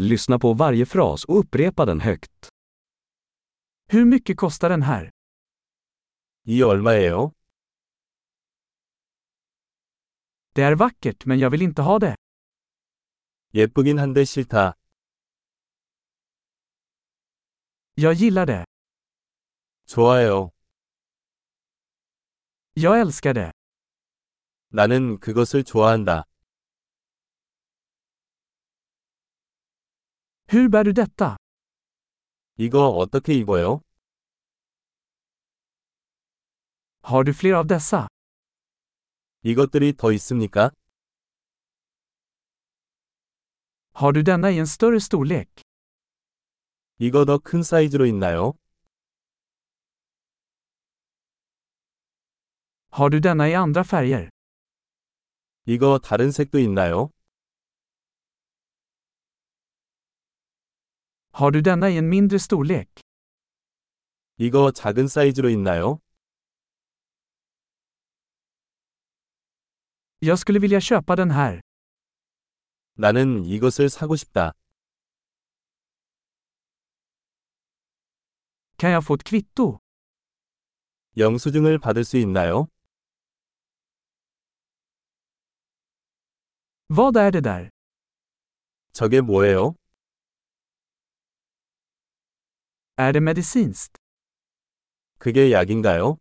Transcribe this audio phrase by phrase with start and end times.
[0.00, 2.48] Lyssna på varje fras och upprepa den högt.
[3.88, 5.10] Hur mycket kostar den här?
[6.44, 7.32] 이 얼마예요?
[10.54, 12.16] Det är vackert men jag vill inte ha det.
[13.54, 14.74] 예쁘긴 한데 싫다.
[17.94, 18.64] Jag gillar det.
[19.86, 20.50] 좋아요.
[22.74, 23.52] Jag älskar det.
[24.68, 26.24] 나는 그것을 좋아한다.
[30.52, 31.36] Hur bär du detta?
[32.58, 33.80] 이거 어떻게 입어요?
[37.02, 38.06] Har du fler av dessa?
[39.42, 40.70] 이것들이 더 있습니까?
[43.94, 45.48] Har du denna i en större storlek?
[46.98, 48.54] 이거 더 큰 사이즈로 있나요?
[52.90, 54.30] Har du denna i andra färger?
[55.66, 57.10] 이거 다른 색도 있나요?
[61.38, 62.88] Har du denna i en mindre storlek?
[64.38, 65.98] 이거 작은 사이즈로 있나요?
[70.22, 71.60] Jag skulle vilja köpa den här.
[72.94, 74.52] 나는 이것을 사고 싶다.
[78.78, 79.78] Kan jag få ett kvitto?
[81.18, 82.68] 영수증을 받을 수 있나요?
[86.88, 87.68] Vad är det där?
[88.92, 89.74] 저게 뭐예요?
[92.98, 93.96] Är det medicinskt?
[95.18, 96.16] 그게 약인가요?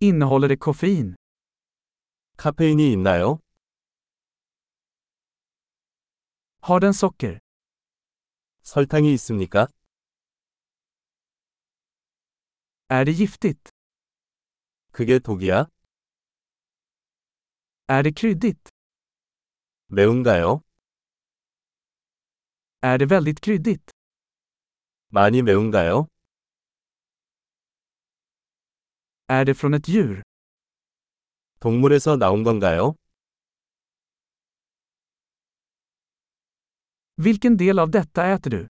[0.00, 1.14] Innehåller det koffein?
[2.36, 3.38] 카페인이 있나요?
[6.60, 7.38] Har den socker?
[8.62, 9.68] 설탕이 있습니까?
[12.90, 13.70] Är det giftigt?
[14.92, 15.66] 그게 독이야?
[17.88, 18.68] Är det kryddigt?
[19.88, 20.65] 매운가요?
[22.80, 23.90] Är det väldigt kryddigt?
[25.08, 26.06] 많이 매운가요?
[29.28, 30.22] Är det från ett djur?
[31.60, 32.94] 동물에서 나온 건가요?
[37.16, 38.68] Vilken del av detta äter du?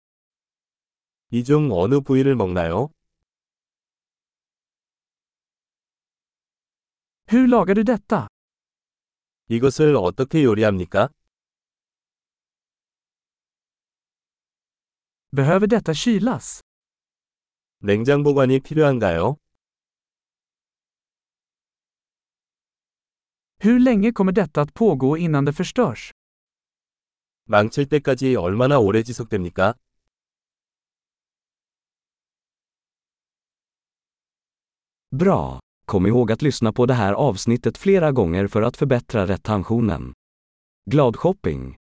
[1.31, 2.91] 이 중 어느 부위를 먹나요?
[7.31, 8.28] Hur lagar du detta?
[9.49, 11.09] 이것을 어떻게 요리합니까?
[15.31, 16.62] Behöver detta kylas?
[17.79, 19.38] 냉장 보관이 필요한가요?
[23.59, 26.12] Hur länge kommer detta att pågå innan det förstörs?
[27.45, 29.73] 망칠 때까지 얼마나 오래 지속됩니까?
[35.12, 35.59] Bra!
[35.85, 40.13] Kom ihåg att lyssna på det här avsnittet flera gånger för att förbättra retentionen.
[40.85, 41.78] Glad shopping!